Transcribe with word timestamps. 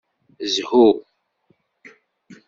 Zhu! 0.53 0.85